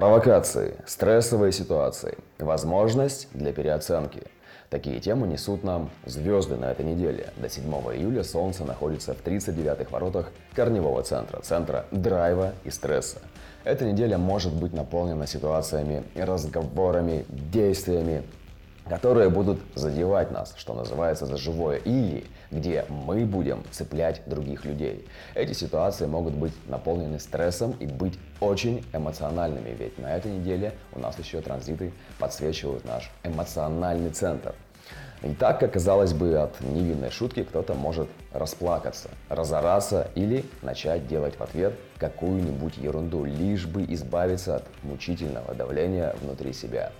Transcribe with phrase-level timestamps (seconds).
[0.00, 4.22] Провокации, стрессовые ситуации, возможность для переоценки.
[4.70, 7.34] Такие темы несут нам звезды на этой неделе.
[7.36, 13.18] До 7 июля Солнце находится в 39-х воротах корневого центра, центра драйва и стресса.
[13.62, 18.22] Эта неделя может быть наполнена ситуациями, разговорами, действиями,
[18.90, 25.06] которые будут задевать нас, что называется, за живое, или где мы будем цеплять других людей.
[25.36, 30.98] Эти ситуации могут быть наполнены стрессом и быть очень эмоциональными, ведь на этой неделе у
[30.98, 34.56] нас еще транзиты подсвечивают наш эмоциональный центр.
[35.22, 41.36] И так, как казалось бы, от невинной шутки кто-то может расплакаться, разораться или начать делать
[41.36, 46.90] в ответ какую-нибудь ерунду, лишь бы избавиться от мучительного давления внутри себя.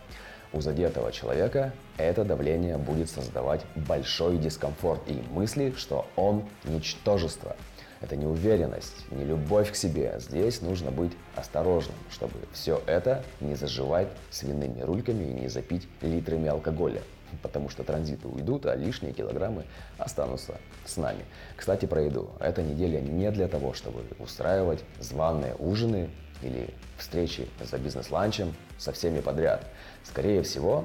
[0.52, 7.54] У задетого человека это давление будет создавать большой дискомфорт и мысли, что он ничтожество.
[8.00, 10.16] Это неуверенность, не любовь к себе.
[10.18, 16.48] Здесь нужно быть осторожным, чтобы все это не заживать свиными рульками и не запить литрами
[16.48, 17.02] алкоголя.
[17.42, 19.66] Потому что транзиты уйдут, а лишние килограммы
[19.98, 21.24] останутся с нами.
[21.56, 22.30] Кстати, про еду.
[22.40, 26.10] Эта неделя не для того, чтобы устраивать званые ужины
[26.42, 29.66] или встречи за бизнес-ланчем со всеми подряд.
[30.04, 30.84] Скорее всего,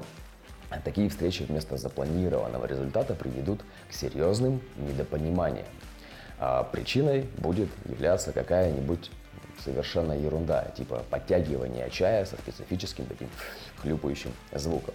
[0.84, 5.66] такие встречи вместо запланированного результата приведут к серьезным недопониманиям.
[6.38, 9.10] А причиной будет являться какая-нибудь
[9.64, 13.28] совершенно ерунда, типа подтягивания чая со специфическим таким
[13.80, 14.94] хлюпающим звуком.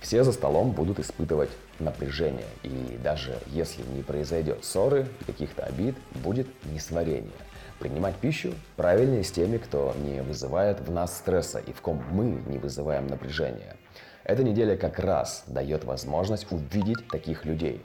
[0.00, 6.46] Все за столом будут испытывать напряжение, и даже если не произойдет ссоры каких-то обид, будет
[6.66, 7.32] несварение.
[7.78, 12.24] Принимать пищу правильнее с теми, кто не вызывает в нас стресса и в ком мы
[12.46, 13.76] не вызываем напряжения.
[14.24, 17.84] Эта неделя как раз дает возможность увидеть таких людей.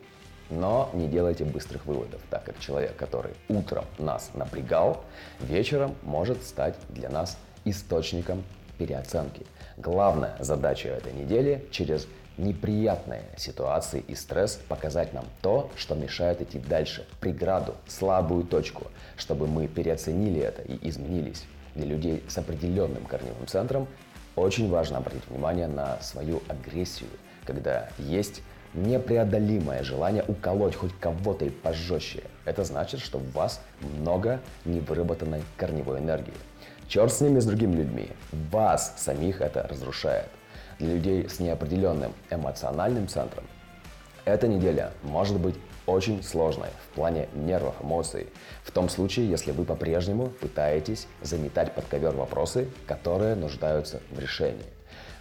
[0.50, 5.03] Но не делайте быстрых выводов, так как человек, который утром нас напрягал,
[5.39, 8.44] вечером может стать для нас источником
[8.81, 9.45] переоценки.
[9.77, 12.07] Главная задача этой недели через
[12.39, 18.87] неприятные ситуации и стресс показать нам то, что мешает идти дальше, преграду, слабую точку,
[19.17, 21.43] чтобы мы переоценили это и изменились.
[21.75, 23.87] Для людей с определенным корневым центром
[24.36, 27.09] очень важно обратить внимание на свою агрессию,
[27.45, 28.41] когда есть
[28.73, 32.23] непреодолимое желание уколоть хоть кого-то и пожестче.
[32.45, 33.61] Это значит, что в вас
[33.99, 36.33] много невыработанной корневой энергии.
[36.87, 38.09] Черт с ними, с другими людьми.
[38.52, 40.27] Вас самих это разрушает
[40.80, 43.45] для людей с неопределенным эмоциональным центром,
[44.26, 45.55] эта неделя может быть
[45.88, 48.27] очень сложной в плане нервов, эмоций.
[48.64, 54.65] В том случае, если вы по-прежнему пытаетесь заметать под ковер вопросы, которые нуждаются в решении.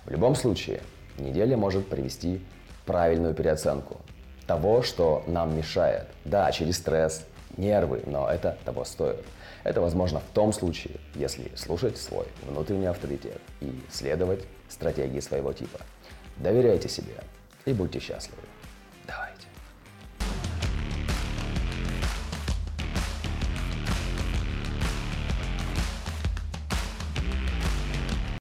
[0.05, 0.81] В любом случае,
[1.19, 2.43] неделя может привести
[2.91, 4.01] правильную переоценку
[4.49, 6.09] того, что нам мешает.
[6.25, 7.25] Да, через стресс,
[7.57, 9.25] нервы, но это того стоит.
[9.63, 15.79] Это возможно в том случае, если слушать свой внутренний авторитет и следовать стратегии своего типа.
[16.39, 17.15] Доверяйте себе
[17.65, 18.43] и будьте счастливы.